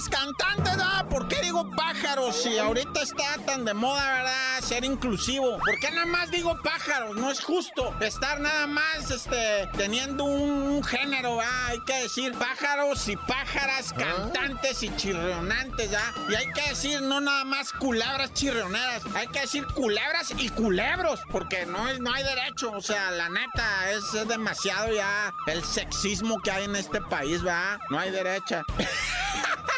cantantes, 0.00 0.76
¿verdad? 0.76 1.06
¿Por 1.08 1.28
qué 1.28 1.42
digo 1.42 1.70
pájaros 1.76 2.42
si 2.42 2.56
ahorita 2.58 3.02
está 3.02 3.36
tan 3.44 3.64
de 3.64 3.74
moda, 3.74 4.14
verdad? 4.14 4.60
Ser 4.62 4.84
inclusivo. 4.84 5.58
¿Por 5.58 5.78
qué 5.80 5.90
nada 5.90 6.06
más 6.06 6.30
digo 6.30 6.58
pájaros? 6.62 7.14
No 7.16 7.30
es 7.30 7.44
justo 7.44 7.94
estar 8.00 8.40
nada 8.40 8.66
más 8.66 9.10
este, 9.10 9.68
teniendo 9.76 10.24
un, 10.24 10.50
un 10.50 10.82
género, 10.82 11.36
¿verdad? 11.36 11.66
Hay 11.66 11.80
que 11.84 12.02
decir 12.04 12.32
pájaros 12.32 13.06
y 13.08 13.16
pájaras, 13.16 13.92
cantantes 13.92 14.82
y 14.82 14.96
chirrionantes, 14.96 15.90
¿ya? 15.90 16.12
Y 16.30 16.34
hay 16.36 16.50
que 16.52 16.70
decir 16.70 17.02
no 17.02 17.20
nada 17.20 17.44
más 17.44 17.70
culebras 17.72 18.32
chirrioneras, 18.32 19.02
hay 19.14 19.26
que 19.26 19.40
decir 19.40 19.66
culebras 19.74 20.32
y 20.38 20.48
culebros, 20.48 21.20
porque 21.30 21.66
no, 21.66 21.86
es, 21.88 22.00
no 22.00 22.12
hay 22.14 22.24
derecho. 22.24 22.72
O 22.72 22.80
sea, 22.80 23.10
la 23.10 23.28
neta, 23.28 23.90
es, 23.90 24.14
es 24.14 24.26
demasiado 24.26 24.90
ya 24.90 25.32
el 25.48 25.62
sexismo 25.62 26.40
que 26.40 26.50
hay 26.50 26.64
en 26.64 26.76
este 26.76 27.02
país, 27.02 27.42
¿verdad? 27.42 27.78
No 27.90 27.98
hay 27.98 28.10
derecha. 28.10 28.62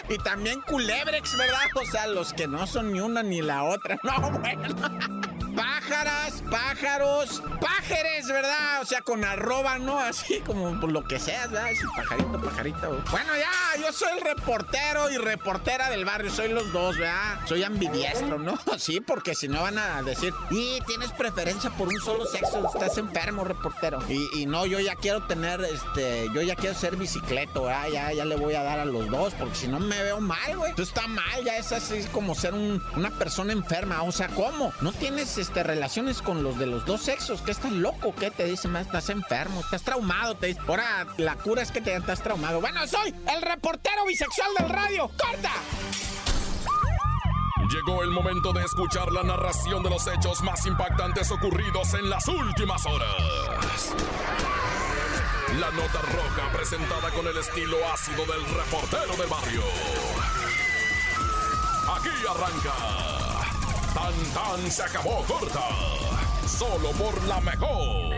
Y 0.09 0.19
también 0.19 0.61
culebrex, 0.61 1.37
¿verdad? 1.39 1.61
O 1.75 1.85
sea, 1.85 2.07
los 2.07 2.33
que 2.35 2.47
no 2.47 2.67
son 2.67 2.93
ni 2.93 3.01
una 3.01 3.23
ni 3.23 3.41
la 3.43 3.65
otra. 3.65 3.99
No, 4.05 4.31
bueno. 4.39 4.75
Pájaras, 5.89 6.43
pájaros, 6.51 7.43
pájeres, 7.61 8.27
¿verdad? 8.29 8.81
O 8.81 8.87
sea, 8.87 9.03
con 9.03 9.23
arroba, 9.23 9.79
¿no? 9.79 9.99
Así 10.01 10.41
como 10.41 10.81
por 10.81 10.91
lo 10.91 11.05
que 11.05 11.19
seas, 11.21 11.51
¿verdad? 11.51 11.71
Así, 11.73 11.83
pajarito, 11.95 12.41
pajarito. 12.41 13.03
Bueno, 13.11 13.33
ya, 13.37 13.81
yo 13.83 13.93
soy 13.93 14.09
el 14.17 14.25
reportero 14.25 15.11
y 15.11 15.19
reportera 15.19 15.91
del 15.91 16.07
barrio, 16.07 16.31
soy 16.31 16.49
los 16.49 16.73
dos, 16.73 16.97
¿verdad? 16.97 17.39
Soy 17.47 17.65
ambidiestro, 17.65 18.39
¿no? 18.39 18.59
Sí, 18.79 19.01
porque 19.01 19.35
si 19.35 19.47
no 19.49 19.61
van 19.63 19.77
a 19.79 20.03
decir, 20.03 20.33
y 20.51 20.81
tienes 20.87 21.13
preferencia 21.13 21.69
por 21.71 21.89
un 21.89 22.01
solo 22.01 22.25
sexo, 22.27 22.67
estás 22.73 22.97
enfermo, 22.99 23.45
reportero. 23.45 23.99
Y, 24.09 24.41
y 24.41 24.47
no, 24.47 24.65
yo 24.67 24.81
ya 24.81 24.95
quiero 24.97 25.23
tener, 25.27 25.61
este, 25.63 26.29
yo 26.35 26.41
ya 26.43 26.57
quiero 26.57 26.75
ser 26.75 26.97
bicicleto, 26.97 27.65
¿verdad? 27.65 27.89
Ya, 27.93 28.13
ya 28.13 28.25
le 28.25 28.37
voy 28.37 28.55
a 28.55 28.63
dar 28.63 28.79
a 28.81 28.85
los 28.87 29.09
dos, 29.11 29.35
porque 29.35 29.55
si 29.55 29.69
no 29.69 29.81
me 29.81 30.03
veo 30.03 30.21
mal, 30.21 30.57
güey. 30.57 30.71
Esto 30.71 30.83
está 30.83 31.07
mal, 31.07 31.45
ya 31.45 31.57
es 31.59 31.73
así 31.73 32.03
como 32.13 32.35
ser 32.35 32.55
un- 32.55 32.83
una 32.97 33.11
persona 33.11 33.53
enferma. 33.53 34.03
O 34.03 34.13
sea, 34.13 34.29
¿cómo? 34.29 34.73
No 34.81 34.93
tienes 34.93 35.39
este, 35.39 35.63
relaciones 35.75 36.23
con 36.23 36.45
los 36.45 36.57
de 36.57 36.67
los 36.67 36.85
dos 36.85 37.03
sexos. 37.03 37.43
¿Qué 37.43 37.51
estás 37.51 37.73
loco? 37.73 38.15
¿Qué 38.15 38.31
te 38.31 38.45
dicen? 38.45 38.77
Estás 38.77 39.09
enfermo, 39.11 39.61
estás 39.61 39.83
traumado. 39.83 40.37
Te 40.37 40.47
dice, 40.49 40.61
ahora 40.69 41.07
la 41.17 41.35
cura 41.35 41.63
es 41.63 41.73
que 41.73 41.81
te 41.81 41.95
estás 41.97 42.23
traumado. 42.23 42.61
Bueno, 42.61 42.87
soy 42.87 43.13
el 43.35 43.43
reportero 43.43 44.05
bisexual 44.07 44.51
del 44.59 44.69
radio. 44.69 45.09
¡Corta! 45.09 45.53
Llegó 47.69 48.05
el 48.05 48.11
momento 48.11 48.53
de 48.53 48.63
escuchar 48.63 49.11
la 49.11 49.25
narración 49.25 49.83
de 49.83 49.91
los 49.91 50.07
hechos 50.07 50.43
más 50.43 50.65
impactantes 50.65 51.31
ocurridos 51.33 51.93
en 51.95 52.09
las 52.09 52.29
últimas 52.29 52.87
horas. 52.87 53.95
La 55.59 55.71
nota 55.73 56.01
roja 56.03 56.53
presentada 56.53 57.11
con 57.11 57.27
el 57.27 57.37
estilo 57.37 57.77
ácido 57.93 58.25
del 58.27 58.45
reportero 58.55 59.17
del 59.17 59.29
barrio. 59.29 59.63
Aquí 61.97 62.11
arranca. 62.29 63.24
Tan 64.05 64.13
tan 64.35 64.71
se 64.71 64.83
acabó 64.83 65.25
corta. 65.25 65.67
Solo 66.47 66.91
por 66.91 67.25
la 67.25 67.41
mejor. 67.41 68.15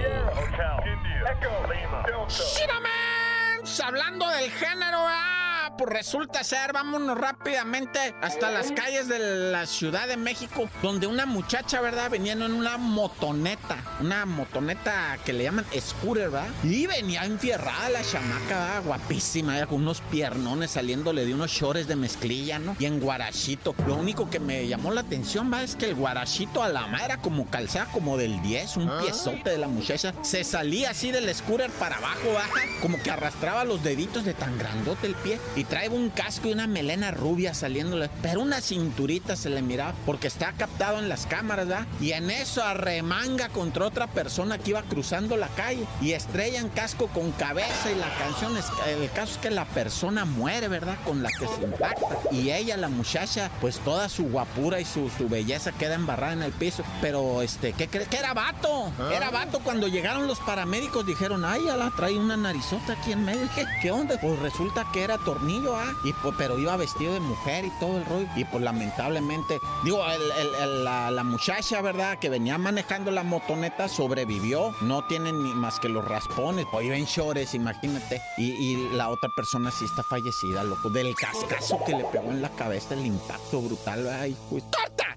¡Shiramans! 2.28 3.80
Hablando 3.80 4.28
del 4.30 4.50
género, 4.50 4.98
ah, 4.98 5.45
pues 5.76 5.90
resulta 5.90 6.42
ser, 6.44 6.72
vámonos 6.72 7.18
rápidamente 7.18 8.14
hasta 8.20 8.50
las 8.50 8.72
calles 8.72 9.08
de 9.08 9.18
la 9.50 9.66
Ciudad 9.66 10.08
de 10.08 10.16
México, 10.16 10.68
donde 10.82 11.06
una 11.06 11.26
muchacha, 11.26 11.80
¿verdad? 11.80 12.10
Venía 12.10 12.32
en 12.32 12.42
una 12.42 12.78
motoneta, 12.78 13.76
una 14.00 14.26
motoneta 14.26 15.18
que 15.24 15.32
le 15.32 15.44
llaman 15.44 15.66
scooter, 15.78 16.30
¿verdad? 16.30 16.48
Y 16.62 16.86
venía 16.86 17.24
enfierrada 17.24 17.90
la 17.90 18.02
chamaca, 18.02 18.48
¿verdad? 18.48 18.82
guapísima, 18.84 19.52
¿verdad? 19.54 19.68
con 19.68 19.82
unos 19.82 20.00
piernones 20.00 20.70
saliéndole 20.72 21.24
de 21.24 21.34
unos 21.34 21.50
shorts 21.50 21.86
de 21.86 21.96
mezclilla, 21.96 22.58
¿no? 22.58 22.76
Y 22.78 22.86
en 22.86 23.00
guarachito. 23.00 23.74
Lo 23.86 23.96
único 23.96 24.30
que 24.30 24.40
me 24.40 24.66
llamó 24.66 24.92
la 24.92 25.02
atención, 25.02 25.52
¿va? 25.52 25.62
Es 25.62 25.76
que 25.76 25.86
el 25.86 25.94
guarachito 25.94 26.62
a 26.62 26.68
la 26.68 26.86
madre 26.86 27.04
era 27.06 27.16
como 27.18 27.46
calzada 27.46 27.86
como 27.92 28.16
del 28.16 28.40
10, 28.42 28.76
un 28.78 28.90
piezote 29.00 29.50
de 29.50 29.58
la 29.58 29.68
muchacha. 29.68 30.14
Se 30.22 30.44
salía 30.44 30.90
así 30.90 31.10
del 31.10 31.32
scooter 31.34 31.70
para 31.72 31.96
abajo, 31.96 32.32
baja, 32.34 32.60
como 32.80 33.02
que 33.02 33.10
arrastraba 33.10 33.64
los 33.64 33.82
deditos 33.82 34.24
de 34.24 34.34
tan 34.34 34.58
grandote 34.58 35.06
el 35.06 35.14
pie. 35.14 35.38
Y 35.54 35.65
trae 35.68 35.88
un 35.88 36.10
casco 36.10 36.48
y 36.48 36.52
una 36.52 36.66
melena 36.66 37.10
rubia 37.10 37.54
saliéndole. 37.54 38.10
Pero 38.22 38.40
una 38.40 38.60
cinturita 38.60 39.36
se 39.36 39.50
le 39.50 39.62
miraba, 39.62 39.94
porque 40.04 40.26
está 40.26 40.52
captado 40.52 40.98
en 40.98 41.08
las 41.08 41.26
cámaras, 41.26 41.66
¿verdad? 41.68 41.86
Y 42.00 42.12
en 42.12 42.30
eso 42.30 42.62
arremanga 42.62 43.48
contra 43.48 43.86
otra 43.86 44.06
persona 44.06 44.58
que 44.58 44.70
iba 44.70 44.82
cruzando 44.82 45.36
la 45.36 45.48
calle. 45.48 45.86
Y 46.00 46.12
estrellan 46.12 46.68
casco 46.68 47.08
con 47.08 47.32
cabeza. 47.32 47.90
Y 47.90 47.94
la 47.96 48.12
canción 48.18 48.56
es. 48.56 48.66
El 48.86 49.10
caso 49.10 49.32
es 49.32 49.38
que 49.38 49.50
la 49.50 49.64
persona 49.64 50.24
muere, 50.24 50.68
¿verdad? 50.68 50.96
Con 51.04 51.22
la 51.22 51.30
que 51.30 51.46
se 51.46 51.62
impacta. 51.62 52.18
Y 52.30 52.50
ella, 52.50 52.76
la 52.76 52.88
muchacha, 52.88 53.50
pues 53.60 53.78
toda 53.80 54.08
su 54.08 54.24
guapura 54.28 54.80
y 54.80 54.84
su, 54.84 55.10
su 55.10 55.28
belleza 55.28 55.72
queda 55.72 55.94
embarrada 55.94 56.32
en 56.32 56.42
el 56.42 56.52
piso. 56.52 56.82
Pero, 57.00 57.42
este, 57.42 57.72
¿qué 57.72 57.88
crees? 57.88 58.08
Que 58.08 58.18
era 58.18 58.34
vato. 58.34 58.92
Era 59.10 59.30
vato. 59.30 59.60
Cuando 59.60 59.88
llegaron 59.88 60.26
los 60.26 60.38
paramédicos 60.40 61.06
dijeron, 61.06 61.44
ay, 61.44 61.62
ya 61.66 61.76
la 61.76 61.90
trae 61.90 62.16
una 62.16 62.36
narizota 62.36 62.94
aquí 62.94 63.12
en 63.12 63.24
medio. 63.24 63.48
¿Qué, 63.54 63.64
qué 63.82 63.90
onda? 63.90 64.18
Pues 64.20 64.38
resulta 64.40 64.86
que 64.92 65.02
era 65.02 65.18
tornillo, 65.18 65.55
¿ah? 65.76 65.92
Pero 66.38 66.58
iba 66.58 66.76
vestido 66.76 67.14
de 67.14 67.20
mujer 67.20 67.64
y 67.64 67.70
todo 67.80 67.98
el 67.98 68.04
rollo. 68.04 68.28
Y 68.36 68.44
pues 68.44 68.62
lamentablemente, 68.62 69.60
digo, 69.84 70.02
la, 70.04 71.24
muchacha, 71.24 71.80
¿verdad? 71.80 72.18
Que 72.18 72.28
venía 72.28 72.58
manejando 72.58 73.10
la 73.10 73.22
motoneta 73.22 73.88
sobrevivió. 73.88 74.74
No 74.82 75.06
tiene 75.06 75.32
ni 75.32 75.54
más 75.54 75.80
que 75.80 75.88
los 75.88 76.04
raspones. 76.04 76.66
Pues 76.70 76.86
iba 76.86 76.96
en 76.96 77.06
imagínate. 77.54 78.20
Y, 78.38 78.76
la 78.92 79.08
otra 79.08 79.28
persona 79.34 79.70
sí 79.70 79.84
está 79.84 80.02
fallecida, 80.02 80.62
loco. 80.64 80.90
Del 80.90 81.14
cascazo 81.14 81.78
que 81.84 81.92
le 81.92 82.04
pegó 82.04 82.30
en 82.30 82.42
la 82.42 82.50
cabeza, 82.50 82.94
el 82.94 83.06
impacto 83.06 83.60
brutal. 83.60 84.08
Ay, 84.08 84.36
pues. 84.50 84.62
¡Corta! 84.64 85.16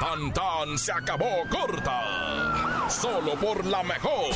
Tan 0.00 0.32
tan 0.32 0.78
se 0.78 0.92
acabó 0.92 1.30
corta. 1.48 2.88
Solo 2.88 3.34
por 3.36 3.64
la 3.64 3.82
mejor. 3.82 4.32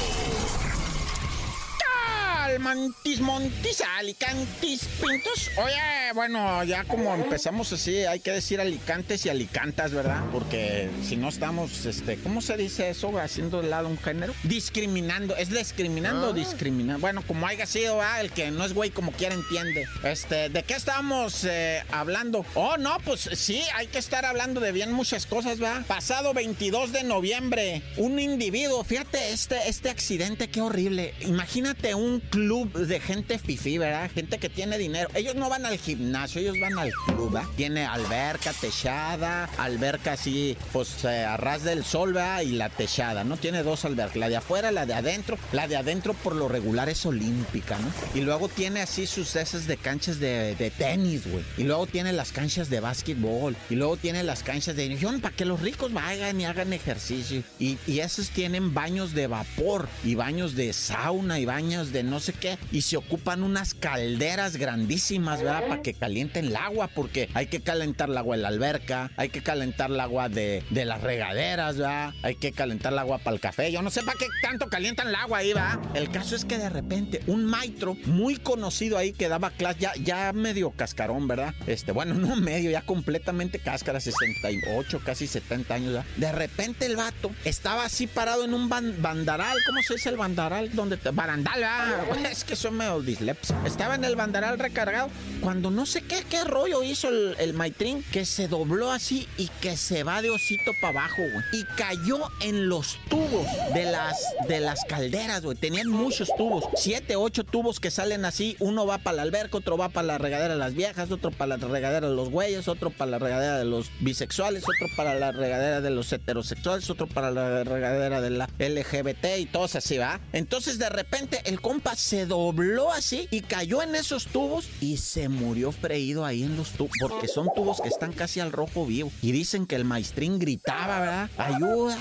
Almantis, 2.47 3.21
montis, 3.21 3.83
alicantis, 3.99 4.85
pintos. 5.01 5.51
Oye, 5.57 6.13
bueno, 6.15 6.63
ya 6.63 6.85
como 6.85 7.13
empezamos 7.13 7.73
así, 7.73 8.05
hay 8.05 8.21
que 8.21 8.31
decir 8.31 8.61
alicantes 8.61 9.27
y 9.27 9.29
alicantas, 9.29 9.93
¿verdad? 9.93 10.23
Porque 10.31 10.89
si 11.03 11.17
no 11.17 11.29
estamos, 11.29 11.85
este, 11.87 12.19
¿cómo 12.19 12.41
se 12.41 12.57
dice 12.57 12.89
eso? 12.89 13.19
Haciendo 13.19 13.63
de 13.63 13.69
lado 13.69 13.89
un 13.89 13.99
género. 13.99 14.33
Discriminando. 14.45 15.35
¿Es 15.35 15.51
discriminando 15.51 16.29
o 16.29 16.33
discriminando? 16.33 17.01
Bueno, 17.01 17.23
como 17.27 17.49
haya 17.49 17.67
sido, 17.67 17.99
¿verdad? 17.99 18.21
El 18.21 18.31
que 18.31 18.53
no 18.53 18.65
es 18.65 18.75
güey 18.75 18.91
como 18.91 19.11
quiera 19.11 19.35
entiende. 19.35 19.89
Este, 20.05 20.49
¿de 20.49 20.63
qué 20.63 20.75
estábamos 20.75 21.45
eh, 21.45 21.83
hablando? 21.91 22.47
Oh, 22.55 22.77
no, 22.77 22.99
pues 23.05 23.29
sí, 23.33 23.61
hay 23.75 23.89
que 23.89 23.99
estar 23.99 24.25
hablando 24.25 24.61
de 24.61 24.71
bien 24.71 24.93
muchas 24.93 25.27
cosas, 25.27 25.61
¿va? 25.61 25.83
Pasado 25.89 26.33
22 26.33 26.93
de 26.93 27.03
noviembre, 27.03 27.83
un 27.97 28.21
individuo, 28.21 28.85
fíjate 28.85 29.33
este, 29.33 29.69
este 29.69 29.91
accidente, 29.91 30.49
qué 30.49 30.61
horrible. 30.61 31.13
Imagínate 31.21 31.95
un 31.97 32.21
club 32.37 32.71
de 32.75 33.01
gente 33.01 33.39
fifí, 33.39 33.79
¿verdad? 33.79 34.11
Gente 34.11 34.37
que 34.37 34.51
tiene 34.51 34.77
dinero. 34.77 35.09
Ellos 35.15 35.37
no 35.37 35.49
van 35.49 35.65
al 35.65 35.79
gimnasio, 35.79 36.43
ellos 36.43 36.61
van 36.61 36.79
al 36.79 36.93
club, 36.93 37.33
¿verdad? 37.33 37.49
Tiene 37.57 37.87
alberca, 37.87 38.53
techada, 38.53 39.49
alberca 39.57 40.13
así, 40.13 40.55
pues 40.71 41.03
eh, 41.07 41.25
a 41.25 41.39
ras 41.39 41.65
del 41.65 41.83
sol, 41.83 42.13
¿verdad? 42.13 42.43
Y 42.43 42.53
la 42.53 42.69
techada, 42.69 43.25
¿no? 43.25 43.39
Tiene 43.39 43.63
dos 43.63 43.87
albercas, 43.87 44.17
la 44.17 44.29
de 44.29 44.37
afuera, 44.37 44.71
la 44.71 44.85
de 44.85 44.93
adentro. 44.93 45.39
La 45.53 45.67
de 45.67 45.79
adentro 45.79 46.13
por 46.13 46.35
lo 46.35 46.47
regular 46.47 46.91
es 46.91 47.07
olímpica, 47.07 47.79
¿no? 47.79 47.91
Y 48.15 48.23
luego 48.23 48.51
tiene 48.51 48.83
así 48.83 49.07
sus 49.07 49.35
esas 49.35 49.67
de 49.67 49.79
canchas 49.79 50.21
de, 50.21 50.55
de 50.57 50.71
tenis, 50.71 51.27
güey. 51.27 51.43
Y 51.57 51.63
luego 51.63 51.87
tiene 51.87 52.13
las 52.13 52.33
canchas 52.33 52.69
de 52.69 52.81
básquetbol. 52.81 53.57
Y 53.71 53.77
luego 53.77 53.97
tiene 53.97 54.23
las 54.23 54.43
canchas 54.43 54.77
de... 54.77 54.95
Para 55.23 55.35
que 55.35 55.47
los 55.47 55.61
ricos 55.63 55.91
vayan 55.95 56.39
y 56.39 56.45
hagan 56.45 56.75
ejercicio. 56.75 57.43
Y, 57.59 57.79
y 57.87 58.01
esos 58.01 58.29
tienen 58.29 58.75
baños 58.75 59.15
de 59.15 59.27
vapor 59.27 59.89
y 60.05 60.17
baños 60.17 60.55
de 60.55 60.75
sauna 60.75 61.39
y 61.39 61.47
baños 61.47 61.93
de 61.93 62.03
no 62.03 62.21
sé 62.26 62.26
qué. 62.33 62.59
Y 62.73 62.83
se 62.83 62.97
ocupan 62.97 63.43
unas 63.43 63.75
calderas 63.75 64.57
grandísimas, 64.57 65.43
¿verdad? 65.43 65.67
Para 65.69 65.83
que 65.83 65.95
calienten 65.95 66.47
el 66.47 66.57
agua, 66.57 66.89
porque 66.89 67.29
hay 67.35 67.47
que 67.47 67.61
calentar 67.61 68.09
el 68.11 68.17
agua 68.19 68.37
de 68.37 68.43
la 68.43 68.49
alberca, 68.49 69.11
hay 69.17 69.29
que 69.29 69.43
calentar 69.43 69.91
el 69.91 70.01
agua 70.01 70.29
de, 70.29 70.63
de 70.71 70.85
las 70.85 71.01
regaderas, 71.03 71.77
¿verdad? 71.77 72.15
Hay 72.23 72.37
que 72.37 72.53
calentar 72.53 72.93
el 72.93 72.99
agua 72.99 73.19
para 73.19 73.35
el 73.35 73.41
café. 73.41 73.71
Yo 73.73 73.83
no 73.83 73.91
sé 73.91 74.03
para 74.03 74.19
qué 74.19 74.27
tanto 74.43 74.69
calientan 74.69 75.09
el 75.09 75.15
agua 75.15 75.39
ahí, 75.39 75.53
¿verdad? 75.53 75.79
El 75.95 76.11
caso 76.11 76.37
es 76.37 76.45
que 76.45 76.59
de 76.59 76.69
repente 76.69 77.21
un 77.27 77.45
maestro 77.45 77.97
muy 78.07 78.37
conocido 78.37 78.99
ahí 78.99 79.13
que 79.13 79.29
daba 79.29 79.51
clase, 79.51 79.81
ya, 79.81 79.93
ya 80.03 80.33
medio 80.33 80.71
cascarón, 80.71 81.27
¿verdad? 81.29 81.55
Este, 81.67 81.93
bueno, 81.93 82.15
no 82.15 82.37
medio, 82.37 82.71
ya 82.71 82.83
completamente 82.83 83.59
cáscara, 83.59 84.01
68, 84.01 85.01
casi 85.05 85.27
70 85.27 85.75
años, 85.75 85.93
¿verdad? 85.93 86.07
De 86.17 86.33
repente 86.33 86.87
el 86.87 86.97
vato 86.97 87.31
estaba 87.45 87.85
así 87.85 88.07
parado 88.07 88.45
en 88.45 88.55
un 88.55 88.69
ban- 88.69 89.01
bandaral, 89.01 89.57
¿cómo 89.67 89.81
se 89.83 89.95
dice 89.95 90.09
el 90.11 90.17
bandaral? 90.17 90.71
Donde 90.75 90.97
te, 90.97 91.11
barandal, 91.11 91.61
¿verdad? 91.61 92.07
Es 92.25 92.45
que 92.45 92.57
soy 92.57 92.71
medio 92.71 93.01
disleps. 93.01 93.53
Estaba 93.65 93.95
en 93.95 94.05
el 94.05 94.17
banderal 94.17 94.59
recargado 94.59 95.11
cuando 95.41 95.71
no 95.71 95.87
sé 95.87 96.03
qué, 96.03 96.25
qué 96.29 96.45
rollo 96.45 96.83
hizo 96.83 97.09
el, 97.09 97.37
el 97.39 97.53
maitrín 97.53 98.05
que 98.13 98.25
se 98.25 98.49
dobló 98.49 98.91
así 98.91 99.29
y 99.37 99.49
que 99.61 99.77
se 99.77 100.03
va 100.03 100.23
de 100.23 100.31
osito 100.31 100.73
para 100.81 101.01
abajo, 101.01 101.23
güey. 101.23 101.45
Y 101.53 101.65
cayó 101.77 102.31
en 102.41 102.69
los 102.69 102.99
tubos 103.09 103.47
de 103.75 103.85
las, 103.85 104.17
de 104.49 104.61
las 104.61 104.85
calderas, 104.85 105.43
güey. 105.43 105.57
Tenían 105.57 105.89
muchos 105.89 106.31
tubos, 106.37 106.65
siete, 106.77 107.17
ocho 107.17 107.45
tubos 107.45 107.81
que 107.81 107.91
salen 107.91 108.25
así. 108.25 108.57
Uno 108.61 108.87
va 108.87 108.99
para 108.99 109.17
la 109.17 109.23
alberca, 109.23 109.59
otro 109.59 109.77
va 109.77 109.89
para 109.89 110.07
la 110.07 110.19
regadera 110.19 110.55
de 110.55 110.61
las 110.61 110.75
viejas, 110.75 111.11
otro 111.11 111.31
para 111.31 111.57
la 111.57 111.67
regadera 111.67 112.09
de 112.09 112.15
los 112.15 112.31
güeyes, 112.31 112.69
otro 112.69 112.91
para 112.91 113.11
la 113.11 113.19
regadera 113.19 113.59
de 113.59 113.65
los 113.65 113.91
bisexuales, 114.01 114.63
otro 114.63 114.87
para 114.97 115.15
la 115.15 115.33
regadera 115.33 115.81
de 115.81 115.91
los 115.91 116.13
heterosexuales, 116.13 116.89
otro 116.91 117.07
para 117.07 117.31
la 117.31 117.65
regadera 117.65 118.21
de 118.21 118.31
la 118.31 118.49
LGBT 118.59 119.39
y 119.39 119.47
todos 119.47 119.77
así, 119.77 119.99
¿va? 119.99 120.21
Entonces 120.33 120.79
de 120.79 120.89
repente 120.89 121.41
el 121.45 121.61
compa 121.61 121.97
se 122.07 122.25
dobló 122.25 122.93
así 122.93 123.27
y 123.33 123.41
cayó 123.41 123.83
en 123.83 123.97
esos 123.97 124.29
tubos 124.29 124.69
y 124.81 124.99
se 124.99 125.29
murió 125.29 125.73
freído 125.73 126.25
ahí 126.25 126.45
en 126.45 126.57
los 126.57 126.71
tubos, 126.71 126.93
porque 127.01 127.27
son 127.27 127.49
tubos 127.53 127.81
que 127.81 127.89
están 127.89 128.13
casi 128.13 128.39
al 128.39 128.53
rojo 128.53 128.87
vivo. 128.87 129.11
Y 129.23 129.33
dicen 129.33 129.67
que 129.67 129.75
el 129.75 129.85
maestrín 129.85 130.39
gritaba, 130.39 131.01
¿verdad? 131.01 131.31
Ayuda, 131.37 131.99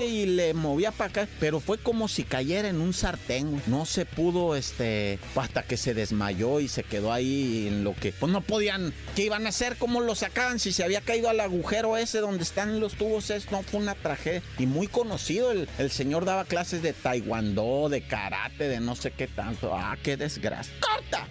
y 0.00 0.26
le 0.26 0.54
movía 0.54 0.92
para 0.92 1.10
acá, 1.10 1.28
pero 1.40 1.58
fue 1.58 1.78
como 1.78 2.06
si 2.06 2.22
cayera 2.22 2.68
en 2.68 2.80
un 2.80 2.94
sartén, 2.94 3.60
no 3.66 3.86
se 3.86 4.06
pudo, 4.06 4.54
este, 4.54 5.18
hasta 5.34 5.64
que 5.64 5.76
se 5.76 5.92
desmayó 5.92 6.60
y 6.60 6.68
se 6.68 6.84
quedó 6.84 7.12
ahí 7.12 7.66
en 7.66 7.82
lo 7.82 7.94
que, 7.96 8.12
pues 8.12 8.30
no 8.30 8.40
podían, 8.40 8.94
¿qué 9.16 9.24
iban 9.24 9.46
a 9.46 9.48
hacer? 9.48 9.78
¿Cómo 9.78 10.00
lo 10.00 10.14
sacaban? 10.14 10.60
Si 10.60 10.72
se 10.72 10.84
había 10.84 11.00
caído 11.00 11.28
al 11.28 11.40
agujero 11.40 11.96
ese 11.96 12.20
donde 12.20 12.44
están 12.44 12.78
los 12.78 12.94
tubos, 12.94 13.30
es, 13.30 13.50
no 13.50 13.62
fue 13.62 13.80
una 13.80 13.96
tragedia. 13.96 14.42
Y 14.58 14.66
muy 14.66 14.86
conocido, 14.86 15.50
el, 15.50 15.68
el 15.78 15.90
señor 15.90 16.24
daba 16.24 16.44
clases 16.44 16.82
de 16.82 16.92
taekwondo, 16.92 17.88
de 17.88 18.02
karate, 18.02 18.59
de 18.68 18.80
no 18.80 18.94
sé 18.94 19.12
qué 19.12 19.26
tanto. 19.26 19.74
Ah, 19.74 19.96
qué 20.02 20.16
desgracia. 20.16 20.74
¡Corta! 20.80 21.26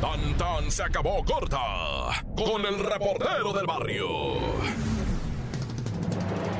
Tan 0.00 0.36
tan 0.38 0.70
se 0.70 0.82
acabó 0.82 1.22
corta 1.24 2.24
con 2.36 2.64
el 2.64 2.78
reportero 2.78 3.52
del 3.52 3.66
barrio. 3.66 4.08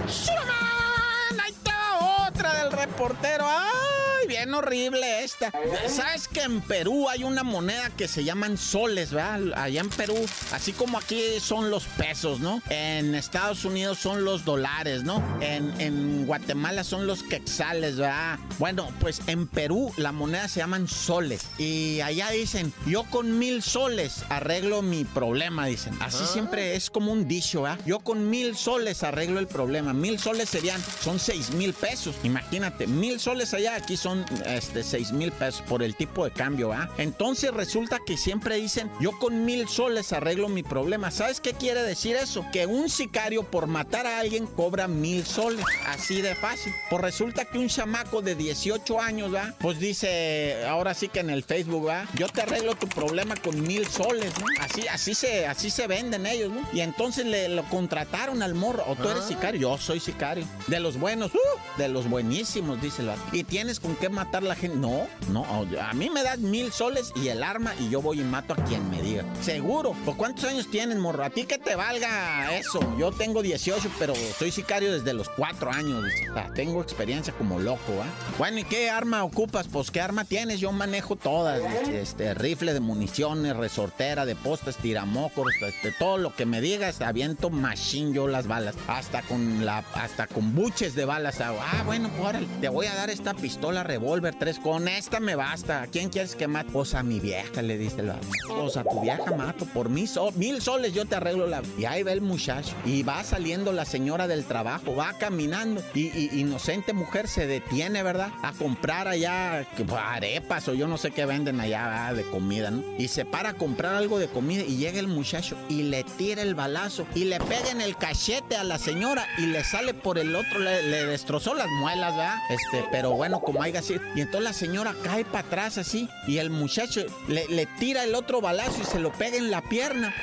¡Suraman! 0.06 1.40
Ahí 1.42 1.50
está 1.50 2.26
otra 2.28 2.54
del 2.62 2.72
reportero. 2.72 3.46
¡Ay, 3.46 3.99
bien 4.30 4.54
horrible 4.54 5.24
esta! 5.24 5.52
¿Sabes 5.88 6.28
que 6.28 6.42
en 6.42 6.60
Perú 6.60 7.08
hay 7.08 7.24
una 7.24 7.42
moneda 7.42 7.90
que 7.90 8.06
se 8.06 8.22
llaman 8.22 8.56
soles, 8.56 9.10
¿verdad? 9.10 9.40
Allá 9.56 9.80
en 9.80 9.90
Perú, 9.90 10.16
así 10.52 10.72
como 10.72 10.98
aquí 10.98 11.20
son 11.40 11.68
los 11.68 11.84
pesos, 11.84 12.38
¿no? 12.38 12.62
En 12.70 13.16
Estados 13.16 13.64
Unidos 13.64 13.98
son 13.98 14.24
los 14.24 14.44
dólares, 14.44 15.02
¿no? 15.02 15.20
En, 15.40 15.78
en 15.80 16.26
Guatemala 16.26 16.84
son 16.84 17.08
los 17.08 17.24
quetzales, 17.24 17.96
¿verdad? 17.96 18.38
Bueno, 18.60 18.88
pues 19.00 19.20
en 19.26 19.48
Perú 19.48 19.92
la 19.96 20.12
moneda 20.12 20.46
se 20.46 20.60
llaman 20.60 20.86
soles. 20.86 21.42
Y 21.58 22.00
allá 22.00 22.30
dicen, 22.30 22.72
yo 22.86 23.02
con 23.04 23.38
mil 23.38 23.62
soles 23.62 24.24
arreglo 24.28 24.80
mi 24.80 25.04
problema, 25.04 25.66
dicen. 25.66 25.96
Así 26.00 26.24
siempre 26.24 26.76
es 26.76 26.88
como 26.88 27.10
un 27.10 27.26
dicho, 27.26 27.62
¿verdad? 27.62 27.80
Yo 27.84 27.98
con 27.98 28.30
mil 28.30 28.56
soles 28.56 29.02
arreglo 29.02 29.40
el 29.40 29.48
problema. 29.48 29.92
Mil 29.92 30.20
soles 30.20 30.48
serían, 30.48 30.80
son 31.02 31.18
seis 31.18 31.50
mil 31.50 31.74
pesos. 31.74 32.14
Imagínate, 32.22 32.86
mil 32.86 33.18
soles 33.18 33.52
allá, 33.54 33.74
aquí 33.74 33.96
son 33.96 34.19
este, 34.46 34.82
seis 34.82 35.12
mil 35.12 35.32
pesos 35.32 35.62
por 35.62 35.82
el 35.82 35.94
tipo 35.96 36.24
de 36.24 36.30
cambio, 36.30 36.70
¿verdad? 36.70 36.88
Entonces 36.98 37.52
resulta 37.52 37.98
que 38.04 38.16
siempre 38.16 38.56
dicen, 38.56 38.90
yo 39.00 39.18
con 39.18 39.44
mil 39.44 39.68
soles 39.68 40.12
arreglo 40.12 40.48
mi 40.48 40.62
problema. 40.62 41.10
¿Sabes 41.10 41.40
qué 41.40 41.52
quiere 41.52 41.82
decir 41.82 42.16
eso? 42.16 42.44
Que 42.52 42.66
un 42.66 42.88
sicario 42.88 43.44
por 43.44 43.66
matar 43.66 44.06
a 44.06 44.20
alguien 44.20 44.46
cobra 44.46 44.88
mil 44.88 45.24
soles. 45.24 45.64
Así 45.86 46.20
de 46.20 46.34
fácil. 46.34 46.72
Pues 46.88 47.02
resulta 47.02 47.44
que 47.44 47.58
un 47.58 47.68
chamaco 47.68 48.22
de 48.22 48.34
18 48.34 49.00
años, 49.00 49.34
¿va? 49.34 49.54
Pues 49.58 49.78
dice, 49.78 50.64
ahora 50.66 50.94
sí 50.94 51.08
que 51.08 51.20
en 51.20 51.30
el 51.30 51.42
Facebook, 51.42 51.88
¿va? 51.88 52.06
Yo 52.14 52.28
te 52.28 52.42
arreglo 52.42 52.74
tu 52.74 52.88
problema 52.88 53.36
con 53.36 53.60
mil 53.62 53.86
soles, 53.86 54.32
¿no? 54.38 54.46
Así, 54.60 54.86
así 54.88 55.14
se, 55.14 55.46
así 55.46 55.70
se 55.70 55.86
venden 55.86 56.26
ellos, 56.26 56.50
¿no? 56.50 56.66
Y 56.72 56.80
entonces 56.80 57.26
le 57.26 57.48
lo 57.48 57.64
contrataron 57.64 58.42
al 58.42 58.54
morro. 58.54 58.84
O 58.86 58.96
tú 58.96 59.08
eres 59.08 59.24
sicario, 59.24 59.60
yo 59.60 59.78
soy 59.78 60.00
sicario. 60.00 60.44
De 60.66 60.80
los 60.80 60.98
buenos, 60.98 61.32
¡uh! 61.34 61.78
de 61.78 61.88
los 61.88 62.08
buenísimos, 62.08 62.80
dice 62.80 63.02
el 63.02 63.08
vato. 63.08 63.22
Y 63.32 63.44
tienes 63.44 63.80
con 63.80 63.96
qué 63.96 64.08
matar 64.10 64.42
la 64.42 64.54
gente. 64.54 64.76
No, 64.76 65.06
no, 65.30 65.44
a 65.80 65.92
mí 65.94 66.10
me 66.10 66.22
das 66.22 66.38
mil 66.38 66.72
soles 66.72 67.12
y 67.16 67.28
el 67.28 67.42
arma 67.42 67.74
y 67.78 67.90
yo 67.90 68.02
voy 68.02 68.20
y 68.20 68.24
mato 68.24 68.54
a 68.54 68.56
quien 68.56 68.88
me 68.90 69.02
diga. 69.02 69.24
Seguro. 69.42 69.94
¿Por 70.04 70.16
cuántos 70.16 70.44
años 70.44 70.70
tienes, 70.70 70.98
morro? 70.98 71.24
A 71.24 71.30
ti 71.30 71.44
que 71.44 71.58
te 71.58 71.74
valga 71.74 72.56
eso. 72.56 72.80
Yo 72.98 73.12
tengo 73.12 73.42
18, 73.42 73.90
pero 73.98 74.14
soy 74.38 74.50
sicario 74.50 74.92
desde 74.92 75.14
los 75.14 75.28
4 75.30 75.70
años. 75.70 76.04
sea, 76.34 76.50
tengo 76.54 76.82
experiencia 76.82 77.32
como 77.32 77.58
loco, 77.58 77.92
¿ah? 78.02 78.06
Bueno, 78.38 78.58
¿y 78.58 78.64
qué 78.64 78.90
arma 78.90 79.24
ocupas? 79.24 79.68
Pues, 79.68 79.90
¿qué 79.90 80.00
arma 80.00 80.24
tienes? 80.24 80.60
Yo 80.60 80.72
manejo 80.72 81.16
todas. 81.16 81.60
Este, 81.88 82.34
rifle 82.34 82.72
de 82.72 82.80
municiones, 82.80 83.56
resortera, 83.56 84.26
de 84.26 84.36
postes, 84.36 84.76
tiramocos, 84.76 85.52
este, 85.62 85.92
todo 85.92 86.18
lo 86.18 86.34
que 86.34 86.46
me 86.46 86.60
digas, 86.60 87.00
aviento 87.00 87.50
machine 87.50 88.12
yo 88.12 88.28
las 88.28 88.46
balas. 88.46 88.74
Hasta 88.88 89.22
con 89.22 89.64
la, 89.64 89.78
hasta 89.94 90.26
con 90.26 90.54
buches 90.54 90.94
de 90.94 91.04
balas. 91.04 91.40
Ah, 91.40 91.82
bueno, 91.84 92.10
pues 92.18 92.36
te 92.60 92.68
voy 92.68 92.86
a 92.86 92.94
dar 92.94 93.10
esta 93.10 93.34
pistola 93.34 93.82
revólver 94.00 94.34
3. 94.38 94.58
Con 94.60 94.88
esta 94.88 95.20
me 95.20 95.34
basta. 95.34 95.82
¿A 95.82 95.86
quién 95.86 96.08
quieres 96.08 96.34
que 96.34 96.48
mate? 96.48 96.70
Pues 96.72 96.94
a 96.94 97.02
mi 97.02 97.20
vieja, 97.20 97.60
le 97.62 97.76
dice 97.76 98.00
el 98.00 98.08
vato. 98.08 98.26
Pues 98.48 98.72
tu 98.72 99.00
vieja 99.02 99.30
mato. 99.36 99.66
Por 99.66 99.88
mil, 99.90 100.08
sol- 100.08 100.32
mil 100.36 100.60
soles 100.62 100.94
yo 100.94 101.04
te 101.04 101.16
arreglo 101.16 101.46
la. 101.46 101.62
Y 101.78 101.84
ahí 101.84 102.02
va 102.02 102.12
el 102.12 102.20
muchacho. 102.22 102.74
Y 102.84 103.02
va 103.02 103.22
saliendo 103.22 103.72
la 103.72 103.84
señora 103.84 104.26
del 104.26 104.44
trabajo. 104.44 104.96
Va 104.96 105.12
caminando. 105.18 105.82
Y, 105.94 106.40
inocente 106.40 106.92
mujer 106.92 107.28
se 107.28 107.46
detiene, 107.46 108.02
¿verdad? 108.02 108.30
A 108.42 108.52
comprar 108.52 109.06
allá 109.06 109.66
pues, 109.76 109.88
arepas 110.02 110.66
o 110.68 110.74
yo 110.74 110.88
no 110.88 110.96
sé 110.96 111.10
qué 111.10 111.26
venden 111.26 111.60
allá 111.60 111.84
¿verdad? 111.86 112.14
de 112.14 112.30
comida, 112.30 112.70
¿no? 112.70 112.82
Y 112.98 113.08
se 113.08 113.24
para 113.24 113.50
a 113.50 113.54
comprar 113.54 113.94
algo 113.94 114.18
de 114.18 114.28
comida. 114.28 114.62
Y 114.62 114.76
llega 114.78 114.98
el 114.98 115.08
muchacho 115.08 115.56
y 115.68 115.82
le 115.84 116.04
tira 116.04 116.42
el 116.42 116.54
balazo. 116.54 117.06
Y 117.14 117.24
le 117.24 117.38
pega 117.38 117.70
en 117.70 117.80
el 117.82 117.96
cachete 117.96 118.56
a 118.56 118.64
la 118.64 118.78
señora. 118.78 119.26
Y 119.38 119.46
le 119.46 119.62
sale 119.62 119.92
por 119.94 120.18
el 120.18 120.34
otro. 120.34 120.58
Le, 120.58 120.82
le 120.84 121.04
destrozó 121.06 121.54
las 121.54 121.68
muelas, 121.80 122.16
¿verdad? 122.16 122.36
Este, 122.48 122.84
pero 122.90 123.10
bueno, 123.12 123.40
como 123.40 123.62
haya 123.62 123.79
Y 123.88 124.20
entonces 124.20 124.42
la 124.42 124.52
señora 124.52 124.94
cae 125.02 125.24
para 125.24 125.46
atrás 125.46 125.78
así. 125.78 126.08
Y 126.26 126.38
el 126.38 126.50
muchacho 126.50 127.02
le, 127.28 127.66
tira 127.78 128.04
el 128.04 128.14
otro 128.14 128.40
balazo 128.40 128.82
y 128.82 128.84
se 128.84 128.98
lo 128.98 129.12
pega 129.12 129.36
en 129.36 129.50
la 129.50 129.62
pierna. 129.62 130.14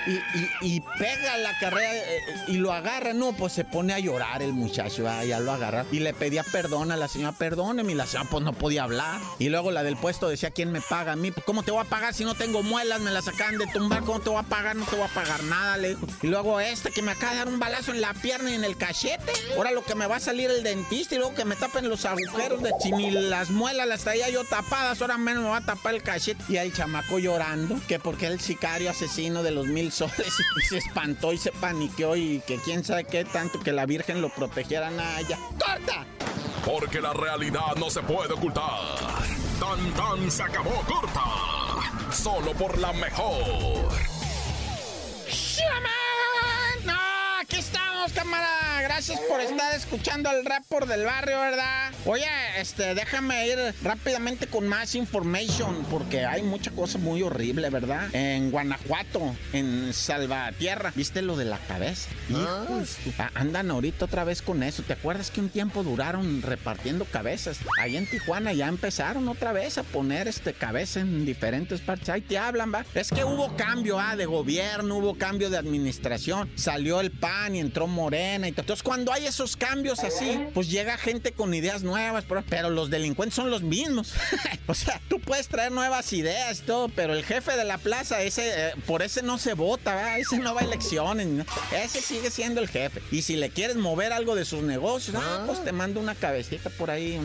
Y, 0.61 0.81
pega 0.97 1.37
la 1.37 1.57
carrera 1.59 1.95
eh, 1.95 2.21
y 2.47 2.57
lo 2.57 2.73
agarra. 2.73 3.13
No, 3.13 3.33
pues 3.33 3.53
se 3.53 3.63
pone 3.63 3.93
a 3.93 3.99
llorar 3.99 4.41
el 4.41 4.53
muchacho. 4.53 5.03
¿verdad? 5.03 5.23
Ya 5.23 5.39
lo 5.39 5.51
agarra. 5.51 5.85
Y 5.91 5.99
le 5.99 6.13
pedía 6.13 6.43
perdón 6.43 6.91
a 6.91 6.97
la 6.97 7.07
señora. 7.07 7.33
Perdóneme. 7.33 7.91
Y 7.91 7.95
la 7.95 8.05
señora 8.05 8.29
pues 8.29 8.43
no 8.43 8.53
podía 8.53 8.83
hablar. 8.83 9.19
Y 9.39 9.49
luego 9.49 9.71
la 9.71 9.83
del 9.83 9.97
puesto 9.97 10.27
decía, 10.27 10.51
¿quién 10.51 10.71
me 10.71 10.81
paga 10.81 11.13
a 11.13 11.15
mí? 11.15 11.31
Pues, 11.31 11.45
¿Cómo 11.45 11.63
te 11.63 11.71
voy 11.71 11.81
a 11.81 11.89
pagar 11.89 12.13
si 12.13 12.25
no 12.25 12.35
tengo 12.35 12.63
muelas? 12.63 13.01
Me 13.01 13.11
las 13.11 13.27
acaban 13.27 13.57
de 13.57 13.67
tumbar. 13.67 14.03
¿Cómo 14.03 14.19
te 14.19 14.29
voy 14.29 14.39
a 14.39 14.43
pagar? 14.43 14.75
No 14.75 14.85
te 14.85 14.95
voy 14.95 15.05
a 15.05 15.13
pagar 15.13 15.43
nada, 15.43 15.77
le 15.77 15.89
dijo. 15.89 16.07
Y 16.21 16.27
luego 16.27 16.59
este 16.59 16.91
que 16.91 17.01
me 17.01 17.11
acaba 17.11 17.33
de 17.33 17.37
dar 17.39 17.47
un 17.47 17.59
balazo 17.59 17.91
en 17.91 18.01
la 18.01 18.13
pierna 18.13 18.51
y 18.51 18.55
en 18.55 18.63
el 18.63 18.77
cachete. 18.77 19.31
Ahora 19.55 19.71
lo 19.71 19.83
que 19.83 19.95
me 19.95 20.07
va 20.07 20.17
a 20.17 20.19
salir 20.19 20.49
el 20.49 20.63
dentista 20.63 21.15
y 21.15 21.17
luego 21.17 21.35
que 21.35 21.45
me 21.45 21.55
tapen 21.55 21.89
los 21.89 22.05
agujeros 22.05 22.61
de 22.61 22.71
ni 22.91 23.11
las 23.47 23.55
muelas 23.55 23.87
las 23.87 24.03
traía 24.03 24.29
yo 24.29 24.43
tapadas, 24.43 25.01
ahora 25.01 25.17
menos 25.17 25.43
me 25.43 25.49
va 25.49 25.57
a 25.57 25.65
tapar 25.65 25.95
el 25.95 26.03
cachete. 26.03 26.43
Y 26.49 26.57
el 26.57 26.73
chamaco 26.73 27.17
llorando, 27.17 27.79
que 27.87 27.97
porque 27.97 28.27
el 28.27 28.41
sicario 28.41 28.89
asesino 28.89 29.41
de 29.41 29.51
los 29.51 29.67
mil 29.67 29.89
soles 29.91 30.33
y 30.57 30.61
se 30.67 30.79
espantó 30.79 31.31
y 31.31 31.37
se 31.37 31.53
paniqueó 31.53 32.17
y 32.17 32.41
que 32.45 32.57
quién 32.57 32.83
sabe 32.83 33.05
qué 33.05 33.23
tanto 33.23 33.61
que 33.61 33.71
la 33.71 33.85
Virgen 33.85 34.21
lo 34.21 34.29
protegiera 34.29 34.91
nada 34.91 35.21
ya. 35.21 35.37
¡Corta! 35.37 36.05
Porque 36.65 36.99
la 36.99 37.13
realidad 37.13 37.75
no 37.77 37.89
se 37.89 38.01
puede 38.01 38.33
ocultar. 38.33 38.97
Tan 39.61 39.93
tan 39.93 40.29
se 40.29 40.43
acabó 40.43 40.81
corta. 40.81 41.23
Solo 42.11 42.51
por 42.51 42.77
la 42.77 42.91
mejor. 42.91 43.45
No, 46.83 46.99
aquí 47.39 47.55
estamos, 47.55 48.11
cámara. 48.11 48.81
Gracias 48.81 49.19
por 49.21 49.39
estar 49.39 49.73
escuchando 49.73 50.29
el 50.31 50.43
report 50.43 50.87
del 50.87 51.05
barrio, 51.05 51.39
¿verdad? 51.39 51.91
Oye, 52.05 52.25
este, 52.59 52.95
déjame 52.95 53.47
ir 53.47 53.57
rápidamente 53.83 54.47
con 54.47 54.67
más 54.67 54.95
information, 54.95 55.85
porque 55.89 56.25
hay 56.25 56.41
mucha 56.43 56.71
cosa 56.71 56.97
muy 56.97 57.21
horrible, 57.23 57.69
¿verdad? 57.69 58.13
En 58.13 58.51
Guanajuato, 58.51 59.35
en 59.53 59.93
Salvatierra. 59.93 60.91
¿Viste 60.95 61.21
lo 61.21 61.35
de 61.37 61.45
la 61.45 61.57
cabeza? 61.59 62.09
Hijos, 62.29 62.97
a- 63.17 63.31
andan 63.35 63.71
ahorita 63.71 64.05
otra 64.05 64.23
vez 64.23 64.41
con 64.41 64.63
eso. 64.63 64.83
¿Te 64.83 64.93
acuerdas 64.93 65.31
que 65.31 65.39
un 65.41 65.49
tiempo 65.49 65.83
duraron 65.83 66.41
repartiendo 66.41 67.05
cabezas? 67.05 67.59
Ahí 67.79 67.97
en 67.97 68.07
Tijuana 68.09 68.53
ya 68.53 68.67
empezaron 68.67 69.27
otra 69.27 69.51
vez 69.51 69.77
a 69.77 69.83
poner 69.83 70.27
este 70.27 70.53
cabeza 70.53 70.99
en 70.99 71.25
diferentes 71.25 71.81
partes. 71.81 72.09
Ahí 72.09 72.21
te 72.21 72.37
hablan, 72.37 72.73
va. 72.73 72.85
Es 72.93 73.09
que 73.09 73.23
hubo 73.23 73.55
cambio, 73.55 73.99
ah, 73.99 74.15
de 74.15 74.25
gobierno, 74.25 74.97
hubo 74.97 75.17
cambio 75.17 75.49
de 75.49 75.57
administración. 75.57 76.49
Salió 76.55 76.99
el 77.01 77.11
PAN 77.11 77.55
y 77.55 77.59
entró 77.59 77.87
Morena 77.87 78.47
y 78.47 78.51
todo. 78.51 78.61
Entonces 78.61 78.67
Entonces, 78.67 78.83
cuando 78.83 79.13
hay 79.13 79.25
esos 79.25 79.55
cambios 79.55 80.03
así, 80.03 80.39
pues 80.53 80.69
llega 80.69 80.97
gente 80.97 81.31
con 81.31 81.53
ideas 81.53 81.83
nuevas, 81.83 82.25
pero, 82.27 82.43
los 82.69 82.89
delincuentes 82.89 83.35
son 83.35 83.49
los 83.49 83.61
mismos. 83.61 84.13
o 84.67 84.73
sea, 84.73 85.01
tú 85.07 85.19
puedes 85.19 85.47
traer 85.47 85.71
nuevas 85.71 86.11
ideas 86.13 86.59
y 86.59 86.61
todo, 86.63 86.89
pero 86.89 87.13
el 87.13 87.23
jefe 87.23 87.55
de 87.55 87.65
la 87.65 87.77
plaza, 87.77 88.21
ese, 88.21 88.69
eh, 88.69 88.73
por 88.85 89.01
ese 89.01 89.21
no 89.21 89.37
se 89.37 89.53
vota, 89.53 89.95
¿verdad? 89.95 90.19
ese 90.19 90.37
no 90.37 90.53
va 90.53 90.61
a 90.61 90.63
elecciones, 90.63 91.45
ese 91.73 92.01
sigue 92.01 92.31
siendo 92.31 92.61
el 92.61 92.67
jefe. 92.67 93.01
Y 93.11 93.21
si 93.21 93.35
le 93.35 93.49
quieres 93.49 93.75
mover 93.77 94.13
algo 94.13 94.35
de 94.35 94.45
sus 94.45 94.63
negocios, 94.63 95.15
ah, 95.19 95.43
pues 95.45 95.63
te 95.63 95.71
mando 95.71 95.99
una 95.99 96.15
cabecita 96.15 96.69
por 96.69 96.89
ahí, 96.89 97.19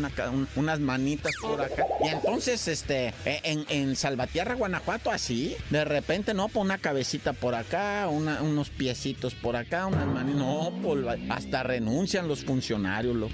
unas 0.57 0.81
manitas 0.81 1.33
por 1.41 1.61
acá. 1.61 1.87
Y 2.05 2.09
entonces, 2.09 2.69
este, 2.69 3.15
e, 3.25 3.41
en, 3.45 3.65
en 3.69 3.97
Salvatierra, 3.97 4.55
Guanajuato, 4.55 5.11
así, 5.11 5.57
de 5.71 5.85
repente, 5.85 6.35
no, 6.35 6.49
pues 6.49 6.65
una 6.65 6.79
cabecita 6.79 7.33
por 7.33 7.55
acá, 7.55 8.09
unos 8.09 8.71
piecitos 8.71 9.35
por 9.35 9.57
acá, 9.57 9.87
unas 9.87 10.07
manitas, 10.07 10.41
no, 10.41 10.73
pues 10.83 11.05
hasta 11.29 11.63
renuncian 11.63 12.29
los 12.29 12.45
funcionarios. 12.45 13.17
Lo... 13.17 13.29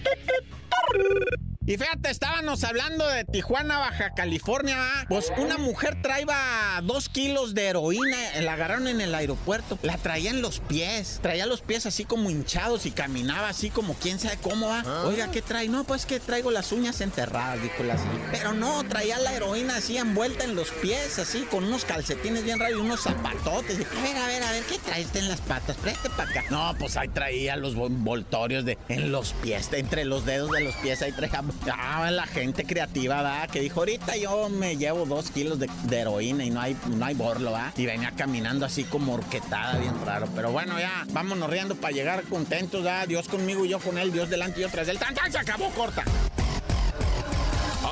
Y 1.68 1.76
fíjate, 1.76 2.08
estábamos 2.08 2.64
hablando 2.64 3.06
de 3.06 3.26
Tijuana, 3.26 3.76
Baja 3.76 4.14
California. 4.14 4.78
Pues 5.06 5.30
una 5.36 5.58
mujer 5.58 6.00
traía 6.00 6.80
dos 6.82 7.10
kilos 7.10 7.52
de 7.52 7.66
heroína, 7.66 8.16
la 8.40 8.54
agarraron 8.54 8.88
en 8.88 9.02
el 9.02 9.14
aeropuerto. 9.14 9.78
La 9.82 9.98
traía 9.98 10.30
en 10.30 10.40
los 10.40 10.60
pies, 10.60 11.18
traía 11.20 11.44
los 11.44 11.60
pies 11.60 11.84
así 11.84 12.06
como 12.06 12.30
hinchados 12.30 12.86
y 12.86 12.90
caminaba 12.90 13.50
así 13.50 13.68
como 13.68 13.92
quién 13.92 14.18
sabe 14.18 14.38
cómo 14.38 14.68
va. 14.68 14.82
Ah. 14.86 15.02
Oiga, 15.04 15.30
¿qué 15.30 15.42
trae? 15.42 15.68
No, 15.68 15.84
pues 15.84 16.06
que 16.06 16.20
traigo 16.20 16.50
las 16.50 16.72
uñas 16.72 17.02
enterradas, 17.02 17.62
dijo 17.62 17.82
la 17.82 17.98
señora. 17.98 18.28
Pero 18.32 18.54
no, 18.54 18.82
traía 18.84 19.18
la 19.18 19.34
heroína 19.34 19.76
así 19.76 19.98
envuelta 19.98 20.44
en 20.44 20.54
los 20.54 20.70
pies, 20.70 21.18
así 21.18 21.42
con 21.50 21.64
unos 21.64 21.84
calcetines 21.84 22.44
bien 22.44 22.60
raros 22.60 22.78
y 22.78 22.80
unos 22.80 23.02
zapatotes. 23.02 23.76
A 23.76 24.02
ver, 24.02 24.16
a 24.16 24.26
ver, 24.26 24.42
a 24.42 24.52
ver, 24.52 24.62
¿qué 24.64 24.78
traes 24.78 25.14
en 25.14 25.28
las 25.28 25.42
patas? 25.42 25.76
Preste 25.76 26.08
para 26.08 26.30
acá. 26.30 26.44
No, 26.48 26.74
pues 26.78 26.96
ahí 26.96 27.08
traía 27.08 27.56
los 27.56 27.74
envoltorios 27.74 28.64
de 28.64 28.78
en 28.88 29.12
los 29.12 29.34
pies, 29.34 29.68
entre 29.72 30.06
los 30.06 30.24
dedos 30.24 30.50
de 30.50 30.62
los 30.62 30.74
pies, 30.76 31.02
ahí 31.02 31.12
traía 31.12 31.42
Ah, 31.72 32.10
la 32.10 32.26
gente 32.26 32.64
creativa, 32.64 33.22
¿va? 33.22 33.46
Que 33.46 33.60
dijo, 33.60 33.80
ahorita 33.80 34.16
yo 34.16 34.48
me 34.48 34.76
llevo 34.76 35.04
dos 35.04 35.30
kilos 35.30 35.58
de, 35.58 35.68
heroína 35.90 36.44
y 36.44 36.50
no 36.50 36.60
hay, 36.60 36.76
no 36.86 37.04
hay 37.04 37.14
borlo, 37.14 37.52
¿va? 37.52 37.72
Y 37.76 37.86
venía 37.86 38.12
caminando 38.16 38.64
así 38.64 38.84
como 38.84 39.14
orquetada, 39.14 39.78
bien 39.78 39.94
raro. 40.04 40.28
Pero 40.34 40.52
bueno, 40.52 40.78
ya, 40.78 41.04
vámonos 41.10 41.50
riendo 41.50 41.74
para 41.74 41.92
llegar 41.92 42.22
contentos, 42.24 42.86
¿va? 42.86 43.06
Dios 43.06 43.28
conmigo 43.28 43.64
y 43.64 43.70
yo 43.70 43.78
con 43.80 43.98
él, 43.98 44.12
Dios 44.12 44.30
delante 44.30 44.60
y 44.60 44.62
yo 44.62 44.68
tras 44.70 44.88
él. 44.88 44.98
¡Tan, 44.98 45.14
tan! 45.14 45.30
Se 45.30 45.38
acabó, 45.38 45.68
corta. 45.70 46.04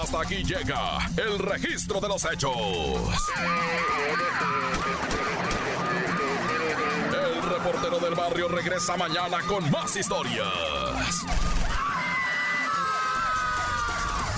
Hasta 0.01 0.21
aquí 0.21 0.45
llega 0.45 0.99
el 1.17 1.39
registro 1.39 2.01
de 2.01 2.09
los 2.09 2.25
hechos. 2.25 2.57
El 7.13 7.43
reportero 7.43 7.99
del 7.99 8.15
barrio 8.15 8.49
regresa 8.49 8.97
mañana 8.97 9.39
con 9.49 9.71
más 9.71 9.97
historias. 9.97 10.47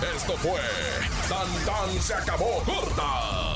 Esto 0.02 0.37
fue 0.37 0.61
Tan 1.28 1.49
Tan 1.64 2.02
se 2.02 2.14
acabó. 2.14 2.62
Corta 2.64 3.48